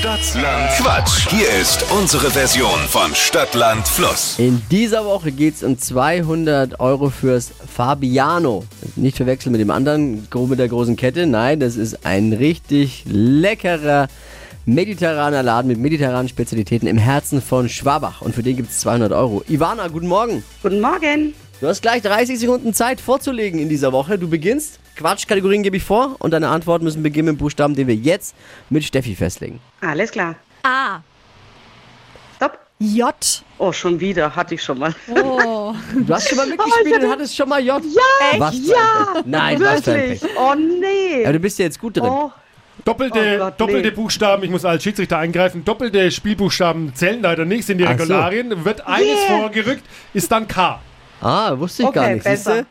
[0.00, 1.28] Stadtland Quatsch.
[1.28, 4.38] Hier ist unsere Version von Stadtland Fluss.
[4.38, 8.64] In dieser Woche geht es um 200 Euro fürs Fabiano.
[8.96, 11.26] Nicht verwechseln mit dem anderen, mit der großen Kette.
[11.26, 14.08] Nein, das ist ein richtig leckerer
[14.64, 18.22] mediterraner Laden mit mediterranen Spezialitäten im Herzen von Schwabach.
[18.22, 19.44] Und für den gibt es 200 Euro.
[19.50, 20.42] Ivana, guten Morgen.
[20.62, 21.34] Guten Morgen.
[21.60, 24.18] Du hast gleich 30 Sekunden Zeit vorzulegen in dieser Woche.
[24.18, 24.78] Du beginnst.
[24.96, 28.34] Quatschkategorien gebe ich vor und deine Antworten müssen beginnen mit dem Buchstaben, den wir jetzt
[28.70, 29.60] mit Steffi festlegen.
[29.82, 30.36] Alles klar.
[30.62, 31.00] A.
[32.36, 32.58] Stopp.
[32.78, 33.14] J.
[33.58, 34.34] Oh, schon wieder.
[34.34, 34.94] Hatte ich schon mal.
[35.14, 35.74] Oh.
[35.94, 37.82] Du hast schon mal mitgespielt und hattest schon mal J.
[37.84, 39.24] Ja, was Pech.
[39.26, 40.20] Nein, was Wirklich?
[40.22, 40.30] Pech.
[40.38, 41.24] Oh, nee.
[41.24, 42.04] Aber du bist ja jetzt gut drin.
[42.06, 42.32] Oh,
[42.84, 43.94] Doppelte, Oh Gott, doppelte nee.
[43.94, 48.04] Buchstaben, ich muss als Schiedsrichter eingreifen, doppelte Spielbuchstaben zählen leider nicht, sind die Ach so.
[48.04, 48.64] Regularien.
[48.64, 49.38] Wird eines Yeah.
[49.38, 49.82] vorgerückt,
[50.14, 50.80] ist dann K.
[51.20, 52.24] Ah, wusste ich Okay, gar nicht.
[52.24, 52.64] besser.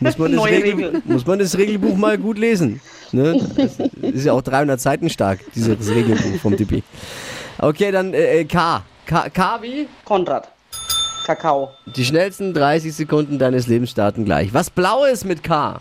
[0.00, 2.80] Muss man, Regel, muss man das Regelbuch mal gut lesen.
[3.10, 3.40] Ne?
[3.56, 6.82] Das ist ja auch 300 Seiten stark, dieses Regelbuch vom Tippi.
[7.58, 8.82] Okay, dann äh, äh, K.
[9.06, 9.28] K.
[9.30, 9.88] K wie?
[10.04, 10.48] Konrad.
[11.26, 11.70] Kakao.
[11.96, 14.54] Die schnellsten 30 Sekunden deines Lebens starten gleich.
[14.54, 15.80] Was Blaues mit K?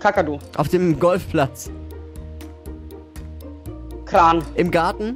[0.00, 0.38] Kakadu.
[0.56, 1.70] Auf dem Golfplatz.
[4.04, 4.42] Kran.
[4.54, 5.14] Im Garten?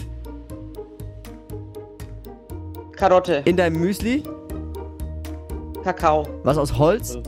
[2.97, 3.43] Karotte.
[3.45, 4.23] In deinem Müsli?
[5.85, 6.27] Kakao.
[6.45, 7.19] Was aus Holz?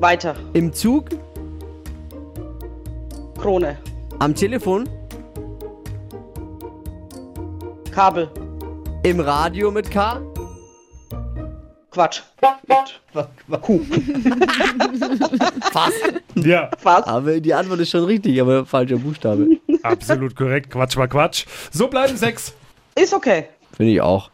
[0.00, 0.34] Weiter.
[0.54, 1.10] Im Zug?
[3.38, 3.78] Krone.
[4.18, 4.88] Am Telefon?
[7.92, 8.28] Kabel.
[9.04, 10.20] Im Radio mit K?
[11.92, 12.22] Quatsch.
[13.62, 13.80] Kuh.
[15.72, 15.94] Fast.
[16.34, 17.04] Ja, Was?
[17.04, 19.46] Aber die Antwort ist schon richtig, aber falscher Buchstabe.
[19.84, 20.70] absolut korrekt.
[20.70, 21.46] Quatsch war Quatsch.
[21.70, 22.52] So bleiben sechs.
[22.96, 23.46] Ist okay.
[23.80, 24.30] Finde ich auch.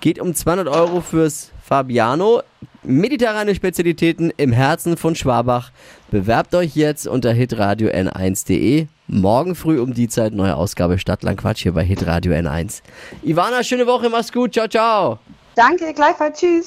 [0.00, 2.42] Geht um 200 Euro fürs Fabiano.
[2.82, 5.70] Mediterrane Spezialitäten im Herzen von Schwabach.
[6.10, 8.88] Bewerbt euch jetzt unter hitradio n1.de.
[9.06, 12.82] Morgen früh um die Zeit neue Ausgabe Stadtland Quatsch hier bei hitradio n1.
[13.22, 14.54] Ivana, schöne Woche, mach's gut.
[14.54, 15.20] Ciao, ciao.
[15.54, 16.40] Danke, gleichfalls.
[16.40, 16.66] Tschüss.